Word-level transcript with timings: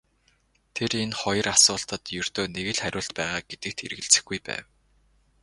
Тэр 0.75 0.91
энэ 1.03 1.17
хоёр 1.21 1.45
асуултад 1.55 2.03
ердөө 2.21 2.45
нэг 2.55 2.67
л 2.75 2.79
хариулт 2.83 3.11
байгаа 3.19 3.39
гэдэгт 3.49 3.77
эргэлзэхгүй 3.85 4.39
байв. 4.47 4.65